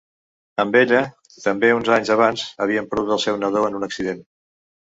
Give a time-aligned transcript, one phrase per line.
[0.63, 1.01] Amb ella,
[1.43, 4.27] també uns anys abans havien perdut el seu nadó en un accident.